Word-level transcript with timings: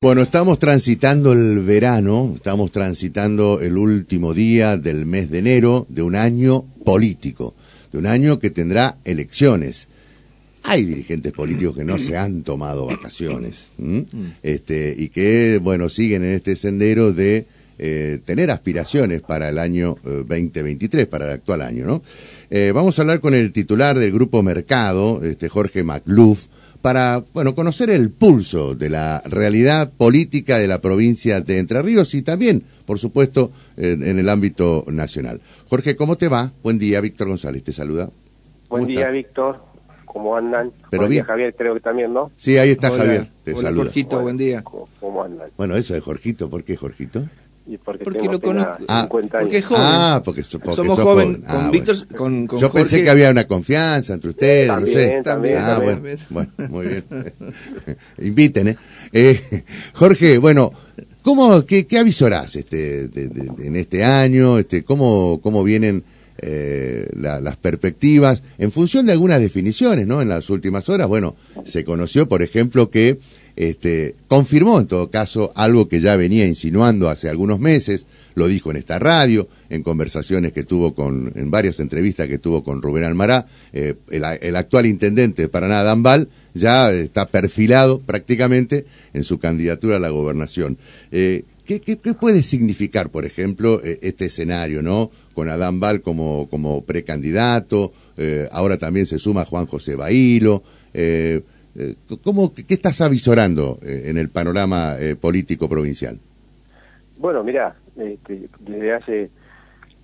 Bueno, 0.00 0.22
estamos 0.22 0.60
transitando 0.60 1.32
el 1.32 1.58
verano, 1.58 2.34
estamos 2.36 2.70
transitando 2.70 3.60
el 3.60 3.76
último 3.76 4.32
día 4.32 4.76
del 4.76 5.06
mes 5.06 5.28
de 5.28 5.40
enero 5.40 5.86
de 5.88 6.02
un 6.02 6.14
año 6.14 6.62
político, 6.84 7.56
de 7.90 7.98
un 7.98 8.06
año 8.06 8.38
que 8.38 8.50
tendrá 8.50 8.98
elecciones. 9.04 9.88
Hay 10.62 10.84
dirigentes 10.84 11.32
políticos 11.32 11.76
que 11.76 11.82
no 11.82 11.98
se 11.98 12.16
han 12.16 12.44
tomado 12.44 12.86
vacaciones 12.86 13.70
este, 14.44 14.94
y 14.96 15.08
que, 15.08 15.58
bueno, 15.60 15.88
siguen 15.88 16.22
en 16.22 16.34
este 16.34 16.54
sendero 16.54 17.12
de 17.12 17.46
eh, 17.80 18.20
tener 18.24 18.52
aspiraciones 18.52 19.20
para 19.22 19.48
el 19.48 19.58
año 19.58 19.96
2023, 20.04 21.02
eh, 21.02 21.06
para 21.08 21.24
el 21.24 21.32
actual 21.32 21.60
año, 21.60 21.84
¿no? 21.84 22.04
Eh, 22.50 22.70
vamos 22.72 22.96
a 22.98 23.02
hablar 23.02 23.18
con 23.18 23.34
el 23.34 23.52
titular 23.52 23.98
del 23.98 24.12
Grupo 24.12 24.44
Mercado, 24.44 25.24
este 25.24 25.48
Jorge 25.48 25.82
McLuff, 25.82 26.46
para 26.88 27.22
bueno, 27.34 27.54
conocer 27.54 27.90
el 27.90 28.10
pulso 28.10 28.74
de 28.74 28.88
la 28.88 29.20
realidad 29.26 29.92
política 29.92 30.56
de 30.56 30.66
la 30.66 30.80
provincia 30.80 31.42
de 31.42 31.58
Entre 31.58 31.82
Ríos 31.82 32.14
y 32.14 32.22
también, 32.22 32.64
por 32.86 32.98
supuesto, 32.98 33.50
en, 33.76 34.18
el 34.18 34.26
ámbito 34.26 34.84
nacional. 34.88 35.42
Jorge, 35.68 35.96
¿cómo 35.96 36.16
te 36.16 36.28
va? 36.28 36.50
Buen 36.62 36.78
día, 36.78 37.02
Víctor 37.02 37.28
González, 37.28 37.62
te 37.62 37.74
saluda. 37.74 38.08
Buen 38.70 38.86
día, 38.86 39.10
Víctor. 39.10 39.60
¿Cómo 40.06 40.34
andan? 40.34 40.72
Pero 40.88 41.02
buen 41.02 41.10
bien. 41.10 41.24
Javier, 41.26 41.54
creo 41.54 41.74
que 41.74 41.80
también, 41.80 42.14
¿no? 42.14 42.30
Sí, 42.38 42.56
ahí 42.56 42.70
está 42.70 42.88
Javier, 42.88 43.28
te 43.44 43.52
Hola, 43.52 43.62
saluda. 43.64 43.84
Jorgito, 43.84 44.22
buen 44.22 44.38
día. 44.38 44.62
¿Cómo 44.62 45.22
andan? 45.22 45.50
Bueno, 45.58 45.76
eso 45.76 45.92
de 45.92 46.00
Jorgito, 46.00 46.48
¿por 46.48 46.64
qué 46.64 46.74
Jorgito? 46.74 47.22
Y 47.70 47.76
porque, 47.76 48.02
Porque 48.04 48.20
tengo 48.20 48.32
lo 48.32 48.40
conozco. 48.40 48.78
Ah, 48.88 49.02
50 49.02 49.38
porque 49.40 49.58
es 49.58 49.64
joven. 49.66 49.82
Ah, 49.84 50.22
porque, 50.24 50.42
so- 50.42 50.58
porque 50.58 50.76
Somos 50.76 50.98
joven 50.98 51.26
joven. 51.26 51.42
con 51.42 51.56
Ah, 51.56 51.70
Víctor, 51.70 51.96
bueno. 51.96 52.16
con, 52.16 52.46
con 52.46 52.58
Yo 52.58 52.72
pensé 52.72 53.02
que 53.02 53.10
había 53.10 53.30
una 53.30 53.46
confianza 53.46 54.14
entre 54.14 54.30
ustedes, 54.30 54.68
También, 54.68 54.96
no 54.96 55.02
sé. 55.02 55.22
también, 55.22 55.58
ah, 55.60 55.74
también. 55.76 56.18
bueno, 56.30 56.50
bueno, 56.56 56.70
muy 56.72 56.86
bien. 56.86 57.04
Inviten, 58.22 58.68
¿eh? 58.68 58.76
Eh, 59.12 59.64
Jorge, 59.94 60.38
bueno, 60.38 60.72
¿cómo, 61.22 61.64
qué, 61.66 61.86
qué 61.86 61.98
avisorás 61.98 62.56
este, 62.56 63.08
de- 63.08 63.28
de- 63.28 63.66
en 63.66 63.76
este 63.76 64.02
año? 64.02 64.58
Este, 64.58 64.82
¿Cómo, 64.82 65.40
cómo 65.42 65.62
vienen 65.62 66.04
eh, 66.40 67.06
la- 67.16 67.40
las 67.40 67.56
perspectivas? 67.58 68.42
En 68.58 68.72
función 68.72 69.06
de 69.06 69.12
algunas 69.12 69.40
definiciones, 69.40 70.06
¿no? 70.06 70.22
En 70.22 70.28
las 70.28 70.48
últimas 70.50 70.88
horas, 70.88 71.06
bueno, 71.08 71.36
se 71.64 71.84
conoció, 71.84 72.28
por 72.28 72.42
ejemplo, 72.42 72.90
que 72.90 73.18
este, 73.58 74.14
confirmó 74.28 74.78
en 74.78 74.86
todo 74.86 75.10
caso 75.10 75.50
algo 75.56 75.88
que 75.88 76.00
ya 76.00 76.14
venía 76.14 76.46
insinuando 76.46 77.10
hace 77.10 77.28
algunos 77.28 77.58
meses, 77.58 78.06
lo 78.36 78.46
dijo 78.46 78.70
en 78.70 78.76
esta 78.76 79.00
radio, 79.00 79.48
en 79.68 79.82
conversaciones 79.82 80.52
que 80.52 80.62
tuvo 80.62 80.94
con, 80.94 81.32
en 81.34 81.50
varias 81.50 81.80
entrevistas 81.80 82.28
que 82.28 82.38
tuvo 82.38 82.62
con 82.62 82.80
Rubén 82.82 83.02
Almará, 83.02 83.46
eh, 83.72 83.96
el, 84.10 84.54
actual 84.54 84.86
intendente 84.86 85.42
de 85.42 85.48
Paraná, 85.48 85.82
Dambal, 85.82 86.28
ya 86.54 86.92
está 86.92 87.26
perfilado 87.26 87.98
prácticamente 87.98 88.86
en 89.12 89.24
su 89.24 89.40
candidatura 89.40 89.96
a 89.96 90.00
la 90.00 90.10
gobernación. 90.10 90.78
Eh, 91.10 91.42
¿qué, 91.66 91.80
puede 92.14 92.44
significar, 92.44 93.10
por 93.10 93.26
ejemplo, 93.26 93.82
eh, 93.82 93.98
este 94.02 94.26
escenario, 94.26 94.82
no? 94.82 95.10
Con 95.34 95.48
Adán 95.48 95.80
Val 95.80 96.00
como, 96.00 96.48
como 96.48 96.84
precandidato, 96.84 97.92
ahora 98.52 98.78
también 98.78 99.06
se 99.06 99.18
suma 99.18 99.44
Juan 99.44 99.66
José 99.66 99.96
Bailo. 99.96 100.62
Eh, 101.80 101.94
¿cómo, 102.24 102.52
¿Qué 102.52 102.74
estás 102.74 103.00
avisorando 103.00 103.78
eh, 103.82 104.06
en 104.06 104.18
el 104.18 104.30
panorama 104.30 104.96
eh, 104.98 105.14
político 105.14 105.68
provincial? 105.68 106.18
Bueno, 107.18 107.44
mira, 107.44 107.76
este, 107.96 108.48
desde 108.58 108.92
hace 108.92 109.30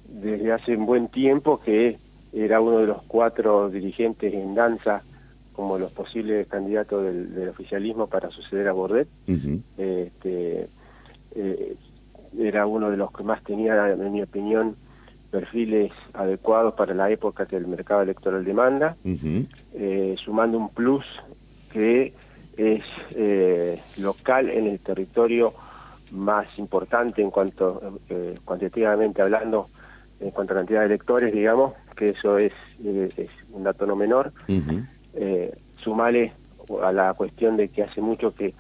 desde 0.06 0.52
hace 0.52 0.76
un 0.76 0.86
buen 0.86 1.08
tiempo 1.08 1.60
que 1.60 1.98
era 2.32 2.60
uno 2.60 2.78
de 2.78 2.86
los 2.86 3.02
cuatro 3.02 3.70
dirigentes 3.70 4.32
en 4.32 4.54
danza 4.54 5.02
como 5.52 5.76
los 5.76 5.90
posibles 5.92 6.46
candidatos 6.46 7.04
del, 7.04 7.34
del 7.34 7.48
oficialismo 7.48 8.06
para 8.06 8.30
suceder 8.30 8.68
a 8.68 8.72
Bordet. 8.72 9.08
Este, 9.26 10.68
eh, 11.34 11.76
era 12.38 12.66
uno 12.66 12.90
de 12.90 12.96
los 12.96 13.10
que 13.12 13.24
más 13.24 13.42
tenía, 13.42 13.90
en 13.90 14.12
mi 14.12 14.22
opinión, 14.22 14.76
perfiles 15.30 15.90
adecuados 16.12 16.74
para 16.74 16.94
la 16.94 17.10
época 17.10 17.46
que 17.46 17.56
el 17.56 17.66
mercado 17.66 18.02
electoral 18.02 18.44
demanda, 18.44 18.96
eh, 19.04 20.14
sumando 20.24 20.58
un 20.58 20.68
plus 20.68 21.04
que 21.74 22.14
es 22.56 22.84
eh, 23.16 23.82
local 23.96 24.48
en 24.48 24.68
el 24.68 24.78
territorio 24.78 25.54
más 26.10 26.46
importante 26.58 27.20
en 27.20 27.30
cuanto, 27.32 27.98
eh, 28.08 28.38
cuantitativamente 28.44 29.20
hablando, 29.20 29.70
en 30.20 30.30
cuanto 30.30 30.52
a 30.52 30.56
cantidad 30.58 30.80
de 30.80 30.86
electores, 30.86 31.32
digamos, 31.34 31.74
que 31.96 32.10
eso 32.10 32.38
es, 32.38 32.52
eh, 32.84 33.10
es 33.16 33.30
un 33.48 33.64
dato 33.64 33.84
no 33.86 33.96
menor. 33.96 34.32
Sumale 35.82 36.32
a 36.82 36.92
la 36.92 37.12
cuestión 37.14 37.56
de 37.56 37.68
que 37.68 37.82
hace 37.82 38.00
mucho 38.00 38.32
que, 38.34 38.54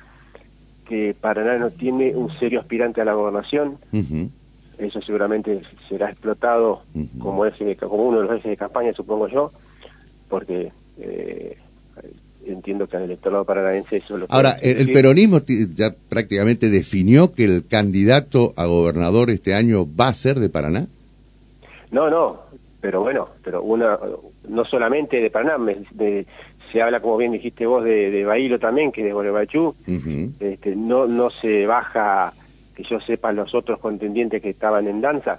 que 0.84 1.14
Paraná 1.18 1.56
no 1.56 1.70
tiene 1.70 2.14
un 2.14 2.30
serio 2.38 2.60
aspirante 2.60 3.00
a 3.00 3.04
la 3.04 3.14
gobernación, 3.14 3.78
eso 4.76 5.00
seguramente 5.00 5.62
será 5.88 6.10
explotado 6.10 6.82
como, 7.18 7.44
de- 7.44 7.76
como 7.76 7.94
uno 7.94 8.18
de 8.18 8.24
los 8.26 8.32
ejes 8.38 8.50
de 8.50 8.56
campaña, 8.56 8.92
supongo 8.92 9.28
yo, 9.28 9.52
porque 10.28 10.72
eh, 10.96 11.56
entiendo 12.46 12.86
que 12.86 12.96
al 12.96 13.04
electorado 13.04 13.44
paranaense 13.44 13.96
eso 13.96 14.14
es 14.14 14.20
lo. 14.20 14.26
Ahora, 14.28 14.52
el, 14.62 14.90
peronismo 14.92 15.40
ya 15.74 15.94
prácticamente 16.08 16.68
definió 16.70 17.32
que 17.32 17.44
el 17.44 17.66
candidato 17.66 18.52
a 18.56 18.66
gobernador 18.66 19.30
este 19.30 19.54
año 19.54 19.86
va 19.98 20.08
a 20.08 20.14
ser 20.14 20.38
de 20.40 20.48
Paraná. 20.48 20.86
No, 21.90 22.10
no, 22.10 22.40
pero 22.80 23.00
bueno, 23.02 23.28
pero 23.42 23.62
una 23.62 23.98
no 24.48 24.64
solamente 24.64 25.20
de 25.20 25.30
Paraná, 25.30 25.58
me- 25.58 25.78
de- 25.92 26.26
se 26.72 26.82
habla, 26.82 27.00
como 27.00 27.16
bien 27.16 27.30
dijiste 27.32 27.66
vos, 27.66 27.84
de, 27.84 28.10
de 28.10 28.24
Bailo 28.24 28.58
también, 28.58 28.90
que 28.90 29.02
es 29.02 29.06
de 29.06 29.12
Gualeguaychú, 29.12 29.76
este, 30.40 30.74
no 30.74 31.06
no 31.06 31.30
se 31.30 31.66
baja 31.66 32.32
que 32.74 32.82
yo 32.82 32.98
sepa 33.00 33.30
los 33.32 33.54
otros 33.54 33.78
contendientes 33.78 34.42
que 34.42 34.50
estaban 34.50 34.88
en 34.88 35.00
danza 35.00 35.38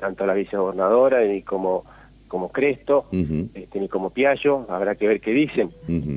tanto 0.00 0.26
la 0.26 0.34
vicegobernadora 0.34 1.20
ni 1.24 1.42
como 1.42 1.84
como 2.28 2.50
Cresto 2.52 3.06
este, 3.54 3.80
ni 3.80 3.88
como 3.88 4.10
Piallo 4.10 4.66
habrá 4.68 4.94
que 4.94 5.08
ver 5.08 5.20
qué 5.20 5.32
dicen 5.32 5.70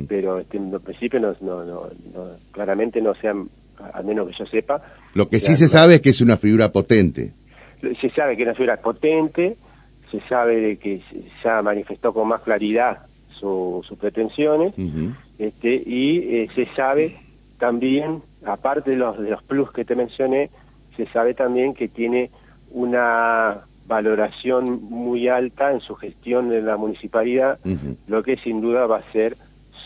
pero 0.08 0.38
este, 0.38 0.58
en 0.58 0.70
principio 0.80 1.18
no, 1.20 1.34
no, 1.40 1.64
no, 1.64 1.88
no- 2.14 2.30
claramente 2.52 3.00
no 3.00 3.14
sean 3.14 3.48
al 3.94 4.04
menos 4.04 4.28
que 4.28 4.34
yo 4.38 4.46
sepa. 4.46 4.80
Lo 5.14 5.28
que 5.28 5.40
sí 5.40 5.56
se 5.56 5.66
sabe 5.68 5.94
es 5.96 6.00
que 6.02 6.10
es 6.10 6.20
una 6.20 6.36
figura 6.36 6.70
potente. 6.70 7.32
se 8.00 8.10
sabe 8.10 8.36
que 8.36 8.42
es 8.42 8.46
una 8.48 8.54
figura 8.54 8.76
potente 8.76 9.56
se 10.10 10.20
sabe 10.28 10.56
de 10.60 10.76
que 10.76 11.00
ya 11.42 11.62
manifestó 11.62 12.12
con 12.12 12.28
más 12.28 12.42
claridad 12.42 12.98
su- 13.30 13.82
sus 13.88 13.98
pretensiones 13.98 14.74
este, 15.38 15.74
y 15.84 16.18
eh, 16.36 16.48
se 16.54 16.66
sabe 16.76 17.16
también, 17.58 18.22
aparte 18.44 18.90
de 18.90 18.96
los, 18.98 19.18
de 19.18 19.30
los 19.30 19.42
plus 19.42 19.72
que 19.72 19.84
te 19.84 19.94
mencioné, 19.96 20.50
se 20.96 21.06
sabe 21.06 21.32
también 21.34 21.72
que 21.74 21.88
tiene 21.88 22.30
una 22.70 23.62
valoración 23.86 24.82
muy 24.84 25.28
alta 25.28 25.72
en 25.72 25.80
su 25.80 25.94
gestión 25.94 26.52
en 26.52 26.66
la 26.66 26.76
municipalidad, 26.76 27.58
lo 28.06 28.22
que 28.22 28.36
sin 28.38 28.60
duda 28.60 28.86
va 28.86 28.98
a 28.98 29.12
ser 29.12 29.36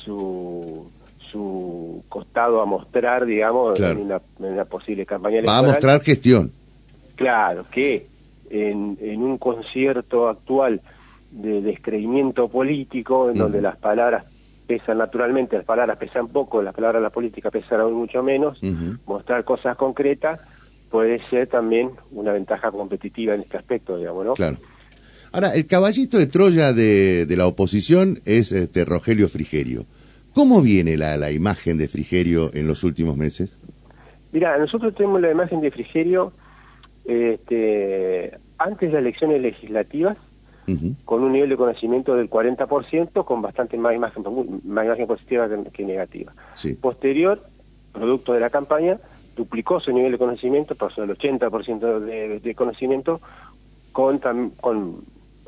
su, 0.05 0.89
su 1.33 2.05
costado 2.09 2.61
a 2.61 2.67
mostrar, 2.67 3.25
digamos, 3.27 3.75
Claro. 3.79 3.99
en, 3.99 4.07
una, 4.07 4.21
en 4.41 4.53
una 4.53 4.65
posible 4.65 5.05
campaña 5.07 5.37
Va 5.37 5.39
electoral. 5.41 5.65
a 5.65 5.69
mostrar 5.69 6.01
gestión. 6.03 6.53
Claro, 7.17 7.65
que 7.71 8.07
en, 8.51 8.97
en 9.01 9.23
un 9.23 9.39
concierto 9.39 10.29
actual 10.29 10.81
de 11.31 11.61
descreimiento 11.63 12.49
político, 12.49 13.31
en 13.31 13.39
donde 13.39 13.61
las 13.61 13.77
palabras 13.77 14.25
pesan 14.67 14.99
naturalmente, 14.99 15.57
las 15.57 15.65
palabras 15.65 15.97
pesan 15.97 16.29
poco, 16.29 16.61
las 16.63 16.75
palabras 16.75 17.01
de 17.01 17.05
la 17.05 17.11
política 17.11 17.51
pesan 17.51 17.81
aún 17.81 17.95
mucho 17.95 18.23
menos, 18.23 18.61
mostrar 19.07 19.45
cosas 19.45 19.77
concretas 19.77 20.41
puede 20.97 21.21
ser 21.29 21.47
también 21.47 21.91
una 22.11 22.33
ventaja 22.33 22.71
competitiva 22.71 23.35
en 23.35 23.43
este 23.43 23.59
aspecto, 23.59 23.99
digamos, 23.99 24.25
¿no? 24.25 24.33
Claro. 24.33 24.57
Ahora, 25.31 25.55
el 25.55 25.67
caballito 25.67 26.17
de 26.17 26.25
Troya 26.25 26.73
de, 26.73 27.27
de 27.27 27.37
la 27.37 27.47
oposición 27.47 28.23
es 28.25 28.51
este, 28.51 28.87
Rogelio 28.87 29.29
Frigerio. 29.29 29.85
¿Cómo 30.33 30.63
viene 30.63 30.97
la, 30.97 31.19
la 31.19 31.31
imagen 31.31 31.77
de 31.77 31.87
Frigerio 31.89 32.51
en 32.55 32.67
los 32.67 32.83
últimos 32.83 33.19
meses? 33.19 33.59
Mira, 34.33 34.57
nosotros 34.57 34.95
tenemos 34.95 35.21
la 35.21 35.31
imagen 35.31 35.61
de 35.61 35.71
Frigerio 35.71 36.33
este, 37.05 38.33
antes 38.57 38.89
de 38.89 38.95
las 38.95 39.03
elecciones 39.03 39.43
legislativas, 39.43 40.17
con 41.05 41.23
un 41.23 41.33
nivel 41.33 41.51
de 41.51 41.59
conocimiento 41.59 42.17
del 42.17 42.31
40%, 42.31 43.23
con 43.27 43.43
bastante 43.43 43.77
más 43.77 43.95
imagen, 43.95 44.25
más 44.65 44.87
imagen 44.87 45.07
positiva 45.07 45.47
que, 45.47 45.71
que 45.73 45.85
negativa. 45.85 46.33
Sí. 46.55 46.73
Posterior, 46.73 47.43
producto 47.93 48.33
de 48.33 48.41
la 48.41 48.49
campaña, 48.49 48.99
duplicó 49.37 49.79
su 49.81 49.93
nivel 49.93 50.13
de 50.13 50.19
conocimiento, 50.19 50.75
pasó 50.75 51.03
del 51.03 51.17
80% 51.17 52.01
de, 52.01 52.41
de 52.41 52.55
conocimiento, 52.55 53.21
con, 53.93 54.21
tam- 54.21 54.51
con 54.61 54.97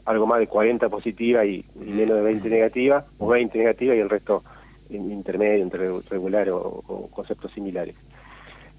algo 0.05 0.27
más 0.27 0.39
de 0.41 0.47
40 0.47 0.89
positiva 0.89 1.45
y, 1.45 1.65
y 1.81 1.91
menos 1.91 2.17
de 2.17 2.23
20 2.23 2.49
negativa, 2.51 3.05
o 3.19 3.29
20 3.29 3.59
negativa 3.59 3.95
y 3.95 3.99
el 3.99 4.09
resto 4.11 4.43
en 4.91 5.11
intermedio, 5.11 5.63
entre 5.63 5.89
regular 6.11 6.49
o, 6.51 6.59
o 6.87 7.09
conceptos 7.11 7.53
similares. 7.53 7.95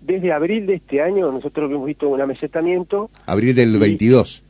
Desde 0.02 0.32
abril 0.32 0.66
de 0.66 0.76
este 0.76 1.02
año 1.02 1.32
nosotros 1.32 1.70
hemos 1.70 1.86
visto 1.86 2.08
un 2.08 2.22
amesetamiento 2.22 3.10
Abril 3.26 3.54
del 3.54 3.74
Sí. 3.74 3.80
22. 3.80 4.44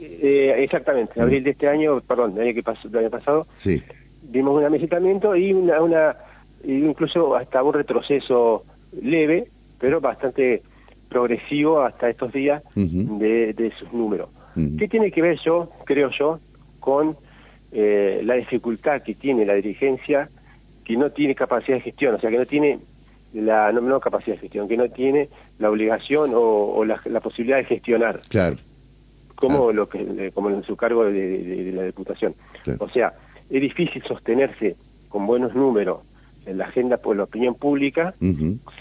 eh, 0.00 0.54
exactamente, 0.58 1.20
abril 1.20 1.42
de 1.42 1.50
este 1.50 1.68
año, 1.68 2.00
perdón, 2.00 2.34
del 2.34 2.44
año, 2.46 2.54
que 2.54 2.62
pasó, 2.62 2.88
del 2.88 3.00
año 3.00 3.10
pasado, 3.10 3.46
Sí. 3.56 3.82
vimos 4.22 4.56
un 4.56 4.64
amesetamiento 4.64 5.34
y 5.34 5.52
una, 5.52 5.80
una 5.82 6.16
y 6.64 6.72
incluso 6.84 7.34
hasta 7.36 7.62
un 7.62 7.72
retroceso 7.74 8.64
leve, 9.02 9.48
pero 9.78 10.00
bastante 10.00 10.62
progresivo 11.08 11.80
hasta 11.80 12.10
estos 12.10 12.32
días 12.32 12.62
de, 12.74 13.52
de, 13.54 13.72
sus 13.78 13.92
números. 13.92 14.28
¿Qué 14.76 14.88
tiene 14.88 15.12
que 15.12 15.22
ver 15.22 15.38
yo, 15.38 15.70
creo 15.84 16.10
yo, 16.10 16.40
con 16.80 17.16
eh, 17.70 18.22
la 18.24 18.34
dificultad 18.34 19.02
que 19.02 19.14
tiene 19.14 19.44
la 19.44 19.54
dirigencia 19.54 20.30
que 20.84 20.96
no 20.96 21.10
tiene 21.10 21.34
capacidad 21.34 21.76
de 21.76 21.82
gestión, 21.82 22.14
o 22.14 22.20
sea, 22.20 22.30
que 22.30 22.38
no 22.38 22.46
tiene 22.46 22.78
la 23.34 23.70
no, 23.72 24.00
capacidad 24.00 24.36
de 24.36 24.40
gestión, 24.40 24.66
que 24.66 24.76
no 24.76 24.88
tiene 24.88 25.28
la 25.58 25.70
obligación 25.70 26.32
o, 26.34 26.84
la, 26.84 27.20
posibilidad 27.20 27.58
de 27.58 27.64
gestionar. 27.64 28.20
Claro. 28.28 28.56
Como, 29.34 29.70
lo 29.70 29.88
que, 29.88 30.32
como 30.32 30.50
en 30.50 30.64
su 30.64 30.76
cargo 30.76 31.04
de, 31.04 31.72
la 31.74 31.84
Diputación. 31.84 32.34
O 32.78 32.88
sea, 32.88 33.12
es 33.50 33.60
difícil 33.60 34.02
sostenerse 34.02 34.76
con 35.08 35.26
buenos 35.26 35.54
números 35.54 36.00
en 36.48 36.58
la 36.58 36.64
agenda 36.64 36.96
por 36.96 37.16
la 37.16 37.24
opinión 37.24 37.54
pública, 37.54 38.14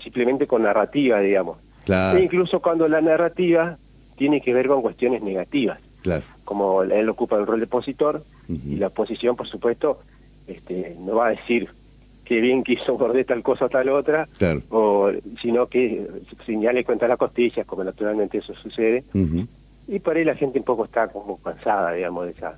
simplemente 0.04 0.48
con 0.48 0.64
narrativa, 0.64 1.20
digamos. 1.20 1.58
E 1.88 2.20
incluso 2.22 2.62
cuando 2.62 2.88
la 2.88 3.02
narrativa 3.02 3.78
tiene 4.18 4.42
que 4.42 4.54
ver 4.54 4.68
con 4.68 4.82
cuestiones 4.82 5.22
negativas. 5.22 5.80
Como 6.44 6.84
él 6.84 7.10
ocupa 7.10 7.38
el 7.38 7.46
rol 7.46 7.60
de 7.60 7.66
opositor 7.66 8.24
y 8.48 8.76
la 8.78 8.88
oposición, 8.88 9.36
por 9.36 9.48
supuesto, 9.48 10.00
este, 10.48 10.96
no 11.00 11.16
va 11.16 11.28
a 11.28 11.30
decir 11.32 11.70
que 12.24 12.42
bien 12.42 12.64
quiso 12.64 12.98
morder 12.98 13.26
tal 13.26 13.42
cosa 13.42 13.66
o 13.66 13.70
tal 13.70 13.90
otra, 13.90 14.28
o, 14.70 15.12
sino 15.42 15.68
que 15.68 16.08
señale 16.46 16.84
cuenta 16.84 17.08
las 17.08 17.18
costillas, 17.18 17.66
como 17.66 17.84
naturalmente 17.84 18.40
eso 18.40 18.54
sucede. 18.56 19.04
Y 19.88 20.00
por 20.00 20.18
ahí 20.18 20.26
la 20.26 20.36
gente 20.36 20.60
un 20.60 20.66
poco 20.66 20.86
está 20.86 21.08
como 21.08 21.38
cansada, 21.38 21.94
digamos, 21.94 22.26
de, 22.26 22.32
esa, 22.32 22.58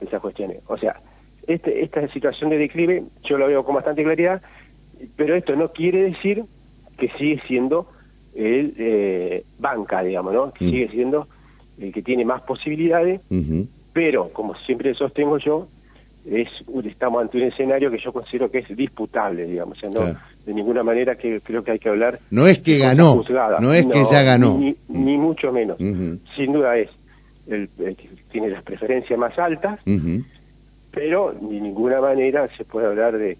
de 0.00 0.06
esas 0.06 0.20
cuestiones. 0.20 0.58
O 0.66 0.76
sea, 0.76 1.00
este, 1.48 1.82
esta 1.82 2.06
situación 2.08 2.50
de 2.50 2.58
declive 2.58 3.02
yo 3.24 3.38
lo 3.38 3.48
veo 3.48 3.64
con 3.64 3.74
bastante 3.74 4.04
claridad, 4.04 4.42
pero 5.16 5.34
esto 5.34 5.56
no 5.56 5.72
quiere 5.72 6.02
decir 6.02 6.44
que 6.96 7.08
sigue 7.18 7.40
siendo 7.46 7.88
el 8.34 8.74
eh, 8.78 9.44
banca, 9.58 10.02
digamos, 10.02 10.32
¿no? 10.32 10.52
Que 10.52 10.66
sigue 10.66 10.88
siendo 10.90 11.26
el 11.80 11.92
que 11.92 12.02
tiene 12.02 12.24
más 12.24 12.42
posibilidades, 12.42 13.20
pero 13.92 14.28
como 14.32 14.54
siempre 14.56 14.94
sostengo 14.94 15.38
yo, 15.38 15.68
es 16.30 16.48
estamos 16.84 17.22
ante 17.22 17.38
un 17.38 17.44
escenario 17.44 17.90
que 17.90 17.98
yo 17.98 18.12
considero 18.12 18.50
que 18.50 18.58
es 18.58 18.76
disputable, 18.76 19.46
digamos, 19.46 19.78
o 19.78 19.80
sea, 19.80 19.90
no 19.90 20.18
de 20.48 20.54
ninguna 20.54 20.82
manera 20.82 21.16
que 21.16 21.40
creo 21.42 21.62
que 21.62 21.72
hay 21.72 21.78
que 21.78 21.90
hablar. 21.90 22.20
No 22.30 22.46
es 22.46 22.58
que 22.60 22.78
ganó, 22.78 23.22
no 23.60 23.74
es 23.74 23.86
que 23.86 24.04
ya 24.10 24.22
ganó, 24.22 24.58
ni, 24.88 25.16
mucho 25.18 25.52
menos. 25.52 25.78
Sin 25.78 26.52
duda 26.52 26.76
es 26.76 26.88
el, 27.46 27.68
tiene 28.30 28.48
las 28.50 28.62
preferencias 28.62 29.18
más 29.18 29.38
altas, 29.38 29.78
pero 30.90 31.34
de 31.40 31.60
ninguna 31.60 32.00
manera 32.00 32.48
se 32.56 32.64
puede 32.64 32.86
hablar 32.86 33.18
de, 33.18 33.36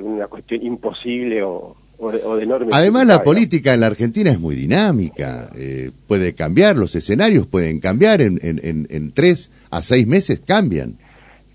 una 0.00 0.26
cuestión 0.28 0.64
imposible 0.64 1.42
o, 1.42 1.76
de, 2.12 2.42
enorme. 2.42 2.68
Además, 2.72 3.06
la 3.06 3.22
política 3.22 3.74
en 3.74 3.80
la 3.80 3.86
Argentina 3.86 4.30
es 4.30 4.38
muy 4.38 4.54
dinámica, 4.54 5.50
eh, 5.56 5.90
puede 6.06 6.34
cambiar, 6.34 6.76
los 6.76 6.94
escenarios 6.94 7.46
pueden 7.46 7.80
cambiar, 7.80 8.20
en, 8.20 8.38
en, 8.42 8.86
en 8.90 9.12
tres 9.12 9.50
a 9.70 9.82
seis 9.82 10.06
meses 10.06 10.40
cambian 10.46 10.96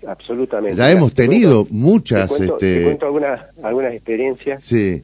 absolutamente. 0.06 0.76
Ya 0.76 0.90
hemos 0.90 1.14
tenido 1.14 1.66
muchas... 1.70 2.30
Te 2.30 2.36
cuento, 2.36 2.54
este... 2.54 2.82
cuento 2.84 3.06
algunas, 3.06 3.40
algunas 3.62 3.92
experiencias. 3.94 4.64
Sí. 4.64 5.02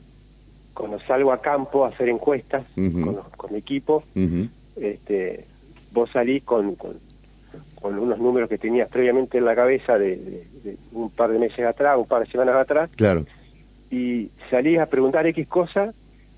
Cuando 0.74 1.00
salgo 1.00 1.32
a 1.32 1.40
campo 1.40 1.84
a 1.84 1.88
hacer 1.88 2.08
encuestas 2.08 2.64
con, 2.74 3.18
con, 3.36 3.52
mi 3.52 3.58
equipo, 3.58 4.04
este, 4.76 5.44
vos 5.92 6.10
salís 6.12 6.44
con, 6.44 6.76
con, 6.76 6.96
unos 7.82 8.18
números 8.18 8.48
que 8.48 8.58
tenías 8.58 8.88
previamente 8.88 9.38
en 9.38 9.44
la 9.44 9.54
cabeza 9.54 9.98
de, 9.98 10.44
un 10.92 11.10
par 11.10 11.30
de 11.30 11.38
meses 11.38 11.64
atrás, 11.64 11.96
un 11.98 12.06
par 12.06 12.24
de 12.24 12.30
semanas 12.30 12.56
atrás. 12.56 12.90
Claro. 12.96 13.24
Y 13.90 14.30
salís 14.50 14.78
a 14.78 14.86
preguntar 14.86 15.26
X 15.26 15.46
cosas 15.48 15.94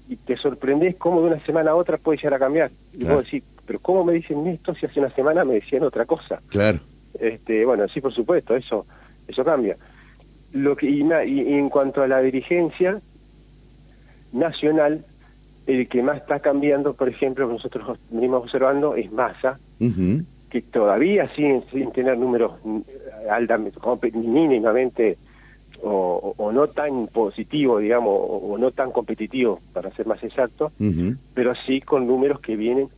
y 0.09 0.17
te 0.17 0.37
sorprendés 0.37 0.97
cómo 0.97 1.21
de 1.21 1.29
una 1.29 1.45
semana 1.45 1.73
a 1.73 1.77
otra 1.77 1.97
puede 1.97 2.19
llegar 2.19 2.35
a 2.35 2.39
cambiar. 2.39 2.71
Y 2.93 3.05
vos 3.05 3.25
decís, 3.25 3.43
pero 3.67 3.79
¿cómo 3.81 4.05
me 4.05 4.13
dicen 4.13 4.47
esto 4.47 4.75
si 4.75 4.87
hace 4.87 5.01
una 5.01 5.11
semana 5.11 5.45
me 5.45 5.55
decían 5.55 5.83
otra 5.83 6.05
cosa? 6.05 6.41
Claro. 6.49 6.81
Este, 7.19 7.65
bueno, 7.65 7.89
sí, 7.89 8.01
por 8.01 8.13
supuesto, 8.13 8.55
eso 8.57 8.87
eso 9.31 9.45
cambia. 9.45 9.77
Lo 10.53 10.77
que 10.77 10.91
y, 10.91 11.01
en 11.03 11.69
cuanto 11.71 12.03
a 12.03 12.09
la 12.09 12.21
dirigencia 12.21 13.01
nacional, 14.33 15.05
el 15.67 15.89
que 15.89 16.03
más 16.03 16.19
está 16.19 16.41
cambiando, 16.41 16.95
por 16.95 17.09
ejemplo, 17.09 17.47
que 17.47 17.55
nosotros 17.55 17.99
venimos 18.11 18.43
observando, 18.43 18.97
es 18.97 19.11
Massa, 19.13 19.59
que 20.51 20.63
todavía 20.63 21.29
siguen 21.35 21.63
sin 21.71 21.93
tener 21.93 22.19
números 22.19 22.53
altamente, 23.31 23.79
mínimamente 24.13 25.17
o, 25.83 26.35
o, 26.37 26.53
no 26.53 26.69
tan 26.69 27.07
positivos, 27.07 27.81
digamos, 27.81 28.13
o, 28.15 28.59
no 28.59 28.71
tan 28.71 28.91
competitivos, 28.91 29.61
para 29.73 29.91
ser 29.93 30.07
más 30.07 30.23
exacto, 30.23 30.73
pero 31.35 31.55
sí 31.67 31.81
con 31.81 32.07
números 32.07 32.41
que 32.41 32.57
vienen 32.57 32.89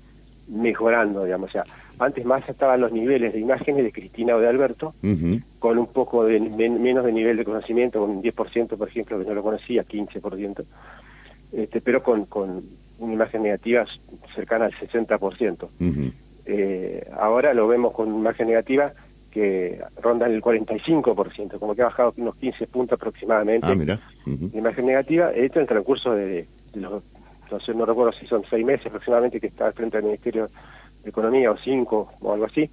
mejorando, 0.48 1.24
digamos. 1.24 1.50
O 1.50 1.52
sea, 1.52 1.64
antes 1.98 2.24
más 2.24 2.48
estaban 2.48 2.80
los 2.80 2.92
niveles 2.92 3.32
de 3.32 3.40
imágenes 3.40 3.84
de 3.84 3.92
Cristina 3.92 4.34
o 4.34 4.40
de 4.40 4.48
Alberto, 4.48 4.94
con 5.58 5.78
un 5.78 5.86
poco 5.86 6.24
de 6.24 6.40
menos 6.40 7.04
de 7.04 7.12
nivel 7.12 7.36
de 7.36 7.44
conocimiento, 7.44 8.00
con 8.00 8.10
un 8.10 8.22
10%, 8.22 8.76
por 8.76 8.88
ejemplo, 8.88 9.18
que 9.18 9.24
no 9.24 9.34
lo 9.34 9.42
conocía, 9.42 9.84
15%, 9.84 10.64
este, 11.52 11.80
pero 11.80 12.02
con, 12.02 12.24
con 12.24 12.62
una 12.98 13.12
imagen 13.14 13.42
negativa 13.42 13.86
cercana 14.34 14.64
al 14.64 14.72
60%. 14.72 15.68
Eh, 16.46 17.08
ahora 17.18 17.54
lo 17.54 17.68
vemos 17.68 17.92
con 17.92 18.08
imagen 18.08 18.48
negativa 18.48 18.92
que 19.30 19.80
ronda 20.00 20.26
el 20.26 20.42
45%, 20.42 21.58
como 21.58 21.74
que 21.74 21.82
ha 21.82 21.86
bajado 21.86 22.12
unos 22.18 22.36
15 22.36 22.66
puntos 22.66 22.98
aproximadamente. 22.98 23.66
Ah, 23.70 23.74
mira. 23.74 23.98
imagen 24.26 24.86
negativa, 24.86 25.30
esto 25.30 25.58
en 25.58 25.62
el 25.62 25.68
transcurso 25.68 26.14
de, 26.14 26.46
los, 26.74 27.02
no, 27.50 27.60
sé, 27.60 27.74
no 27.74 27.86
recuerdo 27.86 28.12
si 28.12 28.26
son 28.26 28.42
seis 28.48 28.64
meses 28.64 28.86
aproximadamente 28.86 29.40
que 29.40 29.46
está 29.46 29.72
frente 29.72 29.96
al 29.96 30.02
Ministerio 30.02 30.50
economía 31.04 31.50
o 31.50 31.56
cinco 31.58 32.12
o 32.20 32.32
algo 32.32 32.46
así. 32.46 32.68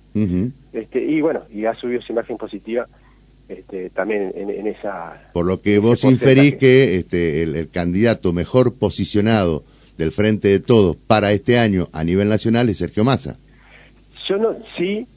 este, 0.73 1.03
y 1.03 1.21
bueno, 1.21 1.41
y 1.51 1.65
ha 1.65 1.73
subido 1.75 2.01
su 2.01 2.11
imagen 2.11 2.37
positiva 2.37 2.87
este, 3.49 3.89
también 3.89 4.31
en, 4.35 4.67
esa... 4.67 5.31
Por 5.33 5.47
lo 5.47 5.59
que 5.59 5.79
vos 5.79 6.03
inferís 6.03 6.55
que 6.55 6.95
este, 6.95 7.41
el, 7.41 7.69
candidato 7.69 8.31
mejor 8.31 8.75
posicionado 8.75 9.63
del 9.97 10.11
Frente 10.11 10.49
de 10.49 10.59
Todos 10.59 10.95
para 10.95 11.31
este 11.31 11.57
año 11.57 11.89
a 11.91 12.03
nivel 12.03 12.29
nacional 12.29 12.69
es 12.69 12.77
Sergio 12.77 13.03
Massa. 13.03 13.37
Yo 14.29 14.37
no, 14.37 14.55
sí, 14.77 15.07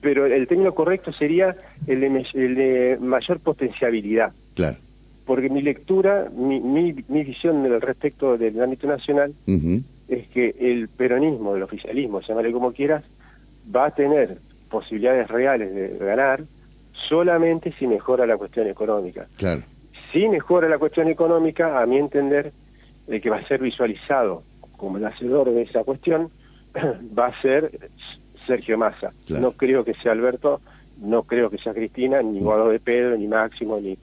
pero 0.00 0.24
el 0.24 0.48
término 0.48 0.74
correcto 0.74 1.12
sería 1.12 1.54
el 1.86 2.00
de, 2.00 2.98
mayor 3.00 3.38
potenciabilidad. 3.40 4.32
Claro. 4.54 4.78
Porque 5.26 5.50
mi 5.50 5.60
lectura, 5.60 6.30
mi, 6.34 6.58
mi, 6.58 6.94
mi 7.08 7.22
visión 7.22 7.62
respecto 7.80 8.38
del 8.38 8.60
ámbito 8.62 8.86
nacional 8.86 9.34
es 10.08 10.26
que 10.28 10.56
el 10.58 10.88
peronismo, 10.88 11.54
el 11.54 11.62
oficialismo, 11.62 12.22
llamarle 12.22 12.50
como 12.50 12.72
quieras, 12.72 13.04
va 13.74 13.86
a 13.86 13.94
tener 13.94 14.38
posibilidades 14.70 15.28
reales 15.28 15.74
de 15.74 15.98
ganar 15.98 16.42
solamente 17.08 17.72
si 17.78 17.86
mejora 17.86 18.26
la 18.26 18.38
cuestión 18.38 18.66
económica. 18.68 19.26
Claro. 19.36 19.62
Si 20.12 20.28
mejora 20.28 20.66
la 20.68 20.78
cuestión 20.78 21.08
económica, 21.08 21.80
a 21.80 21.86
mi 21.86 21.98
entender, 21.98 22.52
el 23.06 23.20
que 23.20 23.28
va 23.28 23.36
a 23.36 23.46
ser 23.46 23.60
visualizado 23.60 24.42
como 24.78 24.96
el 24.96 25.04
hacedor 25.04 25.50
de 25.50 25.62
esa 25.62 25.84
cuestión 25.84 26.30
va 27.18 27.26
a 27.26 27.42
ser 27.42 27.70
Sergio 28.46 28.78
Massa. 28.78 29.12
No 29.28 29.52
creo 29.52 29.84
que 29.84 29.94
sea 29.94 30.12
Alberto, 30.12 30.60
no 31.00 31.24
creo 31.24 31.50
que 31.50 31.58
sea 31.58 31.74
Cristina, 31.74 32.22
ni. 32.22 32.40
Guado 32.40 32.68
de 32.68 32.80
Pedro, 32.80 33.16
ni 33.16 33.26
Máximo, 33.26 33.80
ni, 33.80 33.98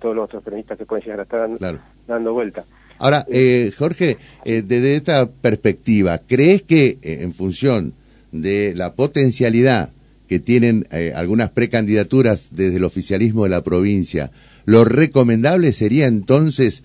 todos 0.00 0.16
los 0.16 0.24
otros 0.24 0.42
peronistas 0.42 0.78
que 0.78 0.86
pueden 0.86 1.04
llegar 1.04 1.20
a 1.20 1.22
estar 1.24 1.80
dando 2.06 2.32
vuelta. 2.32 2.64
Ahora, 2.98 3.26
eh, 3.30 3.72
Jorge, 3.76 4.16
eh, 4.44 4.62
desde 4.62 4.96
esta 4.96 5.28
perspectiva, 5.28 6.18
¿crees 6.18 6.62
que 6.62 6.98
eh, 7.02 7.18
en 7.22 7.34
función 7.34 7.92
de 8.32 8.72
la 8.74 8.94
potencialidad 8.94 9.90
que 10.28 10.40
tienen 10.40 10.88
algunas 11.14 11.50
precandidaturas 11.50 12.48
desde 12.50 12.78
el 12.78 12.84
oficialismo 12.84 13.44
de 13.44 13.50
la 13.50 13.62
provincia, 13.62 14.30
lo 14.64 14.84
recomendable 14.84 15.72
sería 15.72 16.06
entonces 16.06 16.82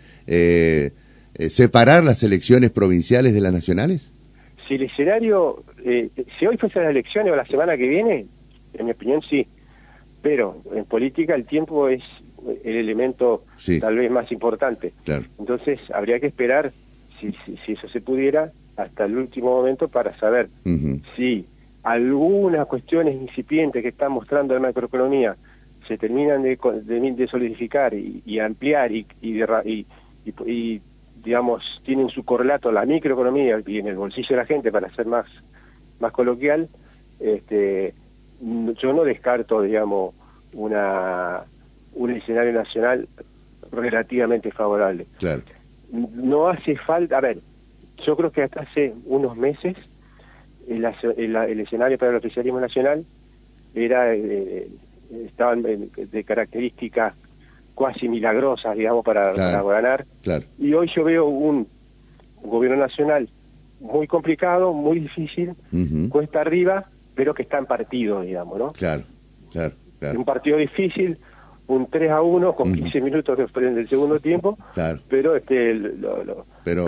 separar 1.47 2.03
las 2.03 2.21
elecciones 2.21 2.69
provinciales 2.69 3.33
de 3.33 3.41
las 3.41 3.53
nacionales? 3.53 4.11
Si 4.69 4.75
el 4.75 4.83
escenario, 4.83 5.63
si 5.83 6.45
hoy 6.45 6.55
fuese 6.57 6.79
las 6.79 6.91
elecciones 6.91 7.33
o 7.33 7.35
la 7.35 7.45
semana 7.45 7.75
que 7.75 7.87
viene, 7.87 8.27
en 8.75 8.85
mi 8.85 8.91
opinión 8.91 9.23
sí, 9.23 9.47
pero 10.21 10.61
en 10.73 10.85
política 10.85 11.33
el 11.33 11.45
tiempo 11.45 11.89
es 11.89 12.03
el 12.63 12.75
elemento 12.75 13.43
tal 13.81 13.97
vez 13.97 14.11
más 14.11 14.31
importante. 14.31 14.93
Entonces 15.39 15.79
habría 15.91 16.19
que 16.19 16.27
esperar, 16.27 16.71
si, 17.19 17.33
si, 17.65 17.71
eso 17.71 17.89
se 17.89 17.99
pudiera, 17.99 18.51
hasta 18.77 19.05
el 19.05 19.17
último 19.17 19.57
momento 19.57 19.87
para 19.87 20.15
saber 20.19 20.49
si 21.15 21.47
algunas 21.81 22.67
cuestiones 22.67 23.15
incipientes 23.15 23.81
que 23.81 23.89
está 23.89 24.07
mostrando 24.07 24.53
la 24.53 24.59
macroeconomía 24.59 25.35
se 25.87 25.97
terminan 25.97 26.43
de, 26.43 26.57
de, 26.83 27.27
solidificar 27.27 27.95
y, 27.95 28.39
ampliar 28.39 28.91
y, 28.91 29.07
y, 29.21 29.41
y, 30.45 30.81
digamos, 31.23 31.81
tienen 31.85 32.09
su 32.09 32.23
correlato 32.23 32.71
la 32.71 32.85
microeconomía 32.85 33.61
y 33.65 33.79
en 33.79 33.87
el 33.87 33.95
bolsillo 33.95 34.29
de 34.29 34.35
la 34.35 34.45
gente 34.45 34.71
para 34.71 34.93
ser 34.95 35.05
más, 35.05 35.25
más 35.99 36.11
coloquial, 36.11 36.69
este, 37.19 37.93
yo 38.41 38.93
no 38.93 39.03
descarto, 39.03 39.61
digamos, 39.61 40.13
una 40.53 41.43
un 41.93 42.11
escenario 42.11 42.53
nacional 42.53 43.07
relativamente 43.71 44.51
favorable. 44.51 45.07
Claro. 45.17 45.41
no 45.91 46.47
hace 46.47 46.77
falta, 46.77 47.17
a 47.17 47.21
ver, 47.21 47.39
yo 48.05 48.15
creo 48.15 48.31
que 48.31 48.43
hasta 48.43 48.61
hace 48.61 48.93
unos 49.05 49.35
meses 49.35 49.75
el, 50.67 50.85
el, 51.17 51.35
el 51.35 51.59
escenario 51.59 51.97
para 51.97 52.11
el 52.11 52.17
oficialismo 52.17 52.59
nacional 52.59 53.05
era 53.73 54.13
eh, 54.13 54.67
estaban 55.25 55.63
de 55.63 56.23
características 56.23 57.15
cuasi 57.79 58.09
milagrosas, 58.09 58.75
digamos, 58.75 59.05
para, 59.05 59.31
ganar. 59.31 60.05
Y 60.57 60.73
hoy 60.73 60.91
yo 60.93 61.05
veo 61.05 61.27
un 61.27 61.65
gobierno 62.43 62.75
nacional 62.75 63.29
muy 63.79 64.05
complicado, 64.05 64.73
muy 64.73 64.99
difícil, 64.99 65.53
cuesta 66.09 66.41
arriba, 66.41 66.89
pero 67.15 67.33
que 67.33 67.43
está 67.43 67.57
en 67.57 67.67
partido, 67.67 68.21
digamos, 68.21 68.59
¿no? 68.59 68.73
Claro, 68.73 69.03
claro, 69.53 69.73
claro. 69.97 70.19
Un 70.19 70.25
partido 70.25 70.57
difícil, 70.57 71.19
un 71.67 71.89
3 71.89 72.11
a 72.11 72.21
1 72.21 72.53
con 72.53 72.73
15 72.73 72.99
minutos 72.99 73.37
después 73.37 73.73
del 73.73 73.87
segundo 73.87 74.19
tiempo, 74.19 74.57
claro. 74.73 74.99
pero 75.07 75.37
este 75.37 75.73
lo, 75.73 76.45
pero 76.65 76.85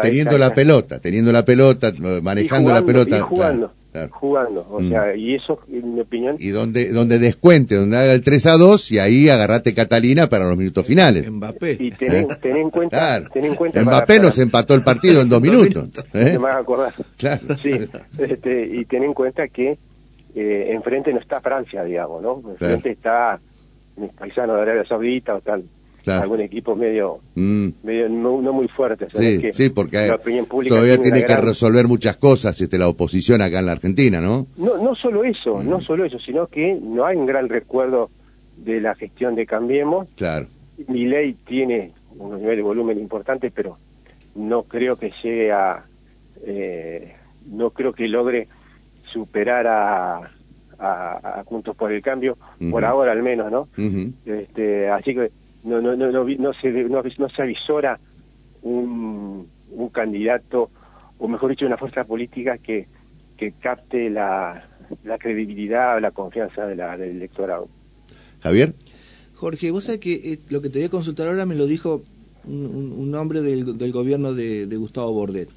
teniendo 0.00 0.38
la 0.38 0.54
pelota, 0.54 1.00
teniendo 1.00 1.32
la 1.32 1.44
pelota, 1.44 1.92
manejando 2.22 2.72
la 2.72 2.82
pelota, 2.82 3.18
y 3.18 3.20
jugando, 3.20 3.72
jugando, 4.10 4.66
o 4.70 4.80
sea, 4.82 5.14
y 5.14 5.34
eso 5.34 5.60
en 5.70 5.94
mi 5.94 6.00
opinión 6.00 6.36
y 6.38 6.48
donde 6.48 6.90
donde 6.90 7.18
descuente, 7.18 7.74
donde 7.74 7.96
haga 7.96 8.12
el 8.12 8.22
3 8.22 8.46
a 8.46 8.56
2 8.56 8.92
y 8.92 8.98
ahí 8.98 9.28
agarrate 9.28 9.74
Catalina 9.74 10.28
para 10.28 10.48
los 10.48 10.56
minutos 10.56 10.86
finales. 10.86 11.30
Mbappé. 11.30 11.76
Y 11.78 11.90
ten, 11.90 12.12
en 12.12 12.70
cuenta, 12.70 13.22
ten 13.32 13.44
en 13.44 13.54
cuenta 13.54 13.82
Mbappé 13.82 14.20
nos 14.20 14.38
empató 14.38 14.74
el 14.74 14.82
partido 14.82 15.20
en 15.20 15.28
dos 15.28 15.42
minutos. 15.42 15.88
¿eh? 16.14 16.32
me 16.32 16.38
vas 16.38 16.56
a 16.56 16.58
acordar. 16.60 16.92
Claro. 17.18 17.40
Sí, 17.60 17.72
este, 18.18 18.66
y 18.66 18.84
ten 18.86 19.04
en 19.04 19.14
cuenta 19.14 19.46
que 19.48 19.78
eh, 20.34 20.66
enfrente 20.70 21.12
no 21.12 21.20
está 21.20 21.40
Francia, 21.40 21.84
digamos, 21.84 22.22
¿no? 22.22 22.42
Enfrente 22.50 22.92
está 22.92 23.38
mis 23.96 24.12
paisanos 24.12 24.56
de 24.56 24.62
Arabia 24.62 24.84
Saudita 24.86 25.34
o 25.34 25.40
tal. 25.40 25.64
Algún 26.06 26.40
equipo 26.40 26.74
medio, 26.74 27.20
mm. 27.34 27.68
medio 27.82 28.08
no, 28.08 28.40
muy 28.52 28.68
fuerte. 28.68 29.08
Sí, 29.52 29.70
porque 29.70 30.14
todavía 30.68 30.98
tiene 30.98 31.24
que 31.24 31.36
resolver 31.36 31.86
muchas 31.86 32.16
cosas 32.16 32.60
este, 32.60 32.78
la 32.78 32.88
oposición 32.88 33.42
acá 33.42 33.60
en 33.60 33.66
la 33.66 33.72
Argentina, 33.72 34.20
¿no? 34.20 34.46
No, 34.56 34.78
no 34.78 34.94
solo 34.94 35.24
eso, 35.24 35.62
no 35.62 35.78
mm. 35.78 35.82
solo 35.82 36.04
eso, 36.04 36.18
sino 36.18 36.46
que 36.46 36.74
no 36.74 37.04
hay 37.04 37.16
un 37.16 37.26
gran 37.26 37.48
recuerdo 37.48 38.10
de 38.56 38.80
la 38.80 38.94
gestión 38.94 39.34
de 39.34 39.46
Cambiemos. 39.46 40.08
Claro. 40.16 40.46
Mi 40.88 41.06
ley 41.06 41.34
tiene 41.46 41.92
unos 42.18 42.38
niveles 42.40 42.58
de 42.58 42.62
volumen 42.62 42.98
importantes, 42.98 43.52
pero 43.54 43.78
no 44.34 44.64
creo 44.64 44.96
que 44.96 45.12
llegue 45.22 45.52
a... 45.52 45.84
Eh, 46.44 47.14
no 47.50 47.70
creo 47.70 47.92
que 47.92 48.08
logre 48.08 48.48
superar 49.12 49.66
a, 49.66 50.30
a, 50.78 51.42
Juntos 51.44 51.76
por 51.76 51.92
el 51.92 52.02
Cambio, 52.02 52.36
por 52.70 52.84
ahora 52.84 53.12
al 53.12 53.22
menos, 53.22 53.50
¿no? 53.50 53.68
este, 54.24 54.88
así 54.88 55.14
que 55.14 55.30
no, 55.64 55.80
no, 55.80 55.96
no, 55.96 56.10
no, 56.10 56.24
no, 56.24 56.52
se, 56.54 56.70
no, 56.70 57.02
no 57.02 57.28
se 57.28 57.42
avisora 57.42 57.98
un, 58.62 59.46
un 59.70 59.88
candidato, 59.88 60.70
o 61.18 61.28
mejor 61.28 61.50
dicho, 61.50 61.66
una 61.66 61.76
fuerza 61.76 62.04
política 62.04 62.58
que, 62.58 62.86
que 63.36 63.52
capte 63.52 64.10
la, 64.10 64.68
la 65.04 65.18
credibilidad 65.18 65.96
o 65.96 66.00
la 66.00 66.10
confianza 66.10 66.66
de 66.66 66.76
la, 66.76 66.96
del 66.96 67.16
electorado. 67.16 67.68
Javier. 68.40 68.74
Jorge, 69.34 69.70
vos 69.72 69.84
sabés 69.84 70.00
que 70.00 70.32
eh, 70.32 70.38
lo 70.50 70.62
que 70.62 70.68
te 70.68 70.78
voy 70.78 70.86
a 70.86 70.90
consultar 70.90 71.26
ahora 71.26 71.46
me 71.46 71.56
lo 71.56 71.66
dijo 71.66 72.02
un, 72.44 72.94
un 72.96 73.14
hombre 73.14 73.42
del, 73.42 73.76
del 73.76 73.92
gobierno 73.92 74.34
de, 74.34 74.66
de 74.66 74.76
Gustavo 74.76 75.12
Bordet. 75.12 75.48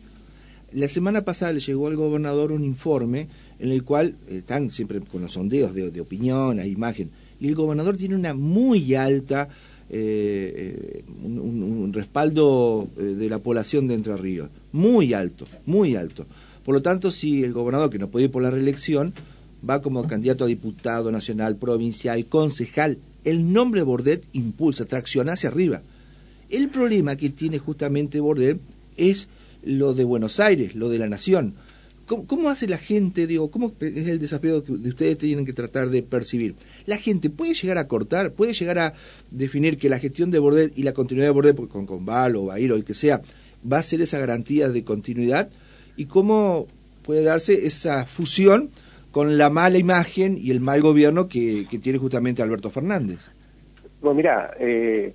La 0.71 0.87
semana 0.87 1.21
pasada 1.21 1.53
le 1.53 1.59
llegó 1.59 1.87
al 1.87 1.95
gobernador 1.95 2.51
un 2.51 2.63
informe 2.63 3.27
en 3.59 3.71
el 3.71 3.83
cual 3.83 4.15
están 4.29 4.71
siempre 4.71 4.99
con 4.99 5.21
los 5.21 5.33
sondeos 5.33 5.73
de, 5.73 6.01
opinión, 6.01 6.59
a 6.59 6.65
imagen, 6.65 7.11
y 7.39 7.47
el 7.47 7.55
gobernador 7.55 7.95
tiene 7.95 8.15
una 8.15 8.33
muy 8.33 8.95
alta, 8.95 9.47
eh, 9.89 11.03
eh, 11.03 11.03
un, 11.23 11.91
respaldo 11.93 12.89
eh, 12.97 13.01
de 13.01 13.29
la 13.29 13.39
población 13.39 13.87
de 13.87 13.93
Entre 13.93 14.17
Ríos, 14.17 14.49
muy 14.71 15.13
alto, 15.13 15.45
muy 15.65 15.95
alto. 15.95 16.25
Por 16.63 16.75
lo 16.75 16.81
tanto, 16.81 17.11
si 17.11 17.43
el 17.43 17.53
gobernador, 17.53 17.89
que 17.89 17.99
no 17.99 18.09
puede 18.09 18.25
ir 18.25 18.31
por 18.31 18.41
la 18.41 18.51
reelección, 18.51 19.13
va 19.67 19.81
como 19.81 20.07
candidato 20.07 20.43
a 20.43 20.47
diputado 20.47 21.11
nacional, 21.11 21.57
provincial, 21.57 22.25
concejal, 22.25 22.97
el 23.23 23.53
nombre 23.53 23.83
Bordet 23.83 24.23
impulsa, 24.33 24.85
tracciona 24.85 25.33
hacia 25.33 25.49
arriba. 25.49 25.81
El 26.49 26.69
problema 26.69 27.15
que 27.15 27.29
tiene 27.29 27.59
justamente 27.59 28.19
Bordet 28.19 28.59
es 28.97 29.27
lo 29.63 29.93
de 29.93 30.03
Buenos 30.03 30.39
Aires, 30.39 30.75
lo 30.75 30.89
de 30.89 30.99
la 30.99 31.07
nación 31.07 31.55
¿Cómo, 32.05 32.49
hace 32.49 32.67
la 32.67 32.77
gente, 32.77 33.25
digo, 33.25 33.49
cómo 33.49 33.73
es 33.79 34.07
el 34.07 34.19
desafío 34.19 34.63
que 34.63 34.73
ustedes 34.73 35.17
tienen 35.17 35.43
que 35.43 35.53
tratar 35.53 35.89
de 35.89 36.03
percibir? 36.03 36.53
La 36.85 36.97
gente 36.97 37.31
puede 37.31 37.55
llegar 37.55 37.79
a 37.79 37.87
cortar, 37.87 38.33
puede 38.33 38.53
llegar 38.53 38.77
a 38.77 38.93
definir 39.31 39.79
que 39.79 39.89
la 39.89 39.97
gestión 39.97 40.29
de 40.29 40.37
Bordet 40.37 40.77
y 40.77 40.83
la 40.83 40.93
continuidad 40.93 41.27
de 41.27 41.31
Bordet, 41.31 41.55
con 41.67 41.87
Conval 41.87 42.35
o 42.35 42.45
Bahir 42.45 42.71
o 42.73 42.75
el 42.75 42.85
que 42.85 42.93
sea, 42.93 43.21
va 43.71 43.79
a 43.79 43.83
ser 43.83 44.01
esa 44.01 44.19
garantía 44.19 44.69
de 44.69 44.83
continuidad 44.83 45.49
y 45.97 46.05
cómo 46.05 46.67
puede 47.01 47.23
darse 47.23 47.65
esa 47.65 48.05
fusión 48.05 48.69
con 49.09 49.39
la 49.39 49.49
mala 49.49 49.79
imagen 49.79 50.37
y 50.37 50.51
el 50.51 50.59
mal 50.59 50.81
gobierno 50.81 51.27
que, 51.27 51.65
tiene 51.81 51.97
justamente 51.97 52.43
Alberto 52.43 52.69
Fernández. 52.69 53.31
Bueno, 54.01 54.17
mira, 54.17 54.51
eh, 54.59 55.11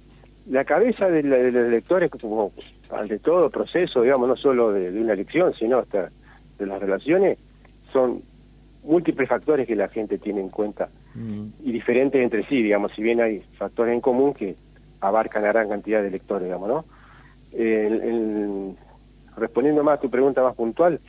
la 0.49 0.65
cabeza 0.65 1.09
de, 1.09 1.23
los 1.23 1.69
electores, 1.69 2.11
como 2.11 2.51
al 2.91 3.07
de 3.07 3.21
todo 3.21 3.49
proceso, 3.49 4.03
digamos, 4.03 4.27
no 4.27 4.37
solo 4.37 4.73
de 4.73 4.91
una 4.91 5.13
elección, 5.13 5.55
sino 5.55 5.79
hasta 5.79 6.11
de 6.61 6.67
las 6.67 6.81
relaciones 6.81 7.39
son 7.93 8.23
múltiples 8.85 9.29
factores 9.29 9.67
que 9.67 9.77
la 9.77 9.89
gente 9.89 10.19
tiene 10.19 10.41
en 10.41 10.49
cuenta 10.49 10.89
mm. 11.15 11.47
y 11.65 11.73
diferentes 11.73 12.23
entre 12.23 12.47
sí, 12.47 12.63
digamos, 12.63 12.93
si 12.93 13.03
bien 13.03 13.21
hay 13.21 13.41
factores 13.59 13.93
en 13.93 14.01
común 14.01 14.33
que 14.35 14.57
abarcan 15.01 15.45
a 15.45 15.49
gran 15.49 15.69
cantidad 15.69 16.03
de 16.03 16.09
electores, 16.09 16.45
digamos, 16.45 16.69
¿no? 16.69 16.85
respondiendo 19.37 19.83
más 19.83 19.99
a 19.99 20.01
tu 20.01 20.11
pregunta 20.11 20.43
más 20.43 20.55
puntual, 20.55 21.01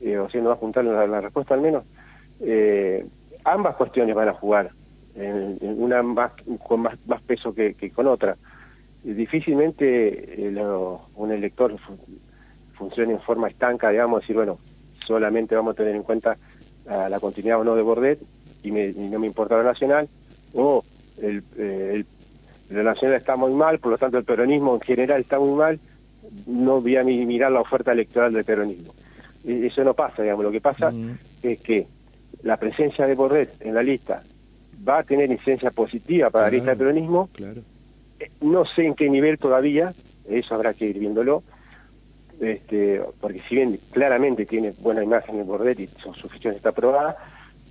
eh, 0.00 0.18
o 0.18 0.28
siendo 0.30 0.50
más 0.50 0.58
puntual 0.58 0.86
la, 0.86 1.20
respuesta 1.20 1.54
al 1.54 1.60
menos, 1.60 1.84
eh, 2.40 3.06
ambas 3.44 3.76
cuestiones 3.76 4.14
van 4.14 4.28
a 4.28 4.34
jugar, 4.34 4.70
en, 5.14 5.58
una 5.60 6.02
más, 6.02 6.32
con 6.62 6.80
más, 6.80 6.94
más 7.06 7.22
peso 7.22 7.54
que, 7.54 7.74
con 7.94 8.06
otra. 8.06 8.36
difícilmente 9.02 10.46
eh, 10.46 10.66
un 11.16 11.32
elector 11.32 11.76
funcione 12.74 13.12
en 13.12 13.20
forma 13.20 13.48
estanca, 13.48 13.90
digamos, 13.90 14.20
decir, 14.20 14.36
bueno, 14.36 14.58
solamente 15.06 15.54
vamos 15.54 15.72
a 15.72 15.76
tener 15.76 15.94
en 15.94 16.02
cuenta 16.02 16.36
la 16.86 17.18
continuidad 17.18 17.60
o 17.60 17.64
no 17.64 17.74
de 17.74 17.82
Bordet 17.82 18.20
y, 18.62 18.70
no 18.70 19.18
me 19.18 19.26
importa 19.26 19.56
la 19.56 19.62
nacional, 19.62 20.08
o 20.54 20.84
el, 21.20 21.42
eh, 21.56 22.04
la 22.70 22.82
nacional 22.82 23.16
está 23.16 23.36
muy 23.36 23.52
mal, 23.52 23.78
por 23.78 23.92
lo 23.92 23.98
tanto 23.98 24.18
el 24.18 24.24
peronismo 24.24 24.74
en 24.74 24.80
general 24.80 25.20
está 25.20 25.38
muy 25.38 25.52
mal, 25.52 25.78
no 26.46 26.80
voy 26.80 26.96
a 26.96 27.04
mirar 27.04 27.52
la 27.52 27.60
oferta 27.60 27.92
electoral 27.92 28.32
del 28.32 28.44
peronismo. 28.44 28.94
Eso 29.44 29.84
no 29.84 29.92
pasa, 29.92 30.22
digamos, 30.22 30.44
lo 30.44 30.50
que 30.50 30.60
pasa 30.60 30.90
es 31.42 31.60
que 31.60 31.86
la 32.42 32.56
presencia 32.56 33.06
de 33.06 33.14
Bordet 33.14 33.60
en 33.60 33.74
la 33.74 33.82
lista 33.82 34.22
va 34.86 35.00
a 35.00 35.02
tener 35.02 35.30
incidencia 35.30 35.70
positiva 35.70 36.30
para 36.30 36.46
la 36.46 36.50
lista 36.50 36.70
del 36.70 36.78
peronismo, 36.78 37.28
claro. 37.32 37.60
Eh, 38.18 38.30
no 38.40 38.64
sé 38.64 38.86
en 38.86 38.94
qué 38.94 39.10
nivel 39.10 39.38
todavía, 39.38 39.92
eso 40.28 40.54
habrá 40.54 40.72
que 40.72 40.86
ir 40.86 40.98
viéndolo, 40.98 41.42
este, 42.40 43.00
porque 43.20 43.40
si 43.48 43.56
bien 43.56 43.80
claramente 43.90 44.46
tiene 44.46 44.72
buena 44.78 45.02
imagen 45.02 45.38
el 45.38 45.44
Bordet 45.44 45.80
y 45.80 45.88
su, 46.02 46.12
su 46.14 46.28
está 46.48 46.70
aprobada, 46.70 47.16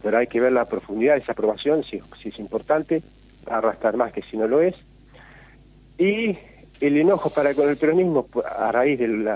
pero 0.01 0.17
hay 0.17 0.27
que 0.27 0.39
ver 0.39 0.51
la 0.51 0.65
profundidad 0.65 1.15
de 1.15 1.21
esa 1.21 1.31
aprobación, 1.31 1.83
si, 1.83 2.01
si 2.21 2.29
es 2.29 2.39
importante, 2.39 3.01
arrastrar 3.45 3.97
más 3.97 4.11
que 4.11 4.21
si 4.23 4.37
no 4.37 4.47
lo 4.47 4.61
es. 4.61 4.75
Y 5.97 6.37
el 6.81 6.97
enojo 6.97 7.29
para 7.29 7.53
con 7.53 7.69
el 7.69 7.77
peronismo 7.77 8.27
a 8.45 8.71
raíz 8.71 8.99
del 8.99 9.29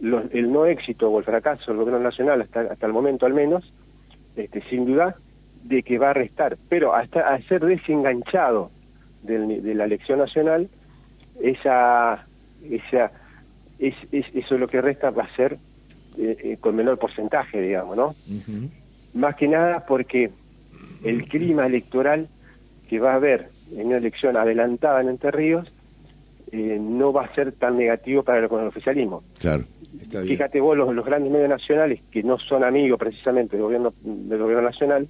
el 0.00 0.52
no 0.52 0.66
éxito 0.66 1.10
o 1.10 1.18
el 1.18 1.24
fracaso 1.24 1.70
del 1.70 1.78
gobierno 1.78 2.00
nacional 2.00 2.42
hasta, 2.42 2.60
hasta 2.60 2.86
el 2.86 2.92
momento 2.92 3.24
al 3.24 3.32
menos, 3.32 3.72
este, 4.36 4.62
sin 4.68 4.84
duda, 4.84 5.16
de 5.64 5.82
que 5.82 5.98
va 5.98 6.10
a 6.10 6.14
restar. 6.14 6.58
Pero 6.68 6.94
hasta 6.94 7.34
a 7.34 7.40
ser 7.42 7.64
desenganchado 7.64 8.70
de 9.22 9.74
la 9.74 9.84
elección 9.84 10.18
nacional, 10.18 10.68
esa, 11.40 12.26
esa 12.70 13.10
es, 13.78 13.94
eso 14.10 14.58
lo 14.58 14.68
que 14.68 14.80
resta 14.80 15.10
va 15.10 15.24
a 15.24 15.36
ser 15.36 15.58
eh, 16.18 16.36
eh, 16.42 16.56
con 16.60 16.74
menor 16.74 16.98
porcentaje, 16.98 17.60
digamos, 17.60 17.96
¿no? 17.96 18.14
Más 19.14 19.36
que 19.36 19.48
nada 19.48 19.84
porque 19.86 20.30
el 21.04 21.26
clima 21.26 21.66
electoral 21.66 22.28
que 22.88 22.98
va 22.98 23.12
a 23.12 23.16
haber 23.16 23.48
en 23.72 23.88
una 23.88 23.96
elección 23.96 24.36
adelantada 24.36 25.00
en 25.00 25.08
Entre 25.08 25.30
Ríos 25.30 25.70
eh, 26.52 26.78
no 26.80 27.12
va 27.12 27.24
a 27.24 27.34
ser 27.34 27.52
tan 27.52 27.76
negativo 27.76 28.22
para 28.22 28.38
el, 28.38 28.44
oficialismo. 28.44 29.24
Claro. 29.38 29.64
Fíjate 30.10 30.60
vos, 30.60 30.76
los, 30.76 31.04
grandes 31.04 31.32
medios 31.32 31.48
nacionales, 31.48 32.00
que 32.10 32.22
no 32.22 32.38
son 32.38 32.64
amigos 32.64 32.98
precisamente 32.98 33.56
del 33.56 33.64
gobierno, 33.64 33.92
del 34.02 34.38
gobierno 34.38 34.62
nacional, 34.62 35.08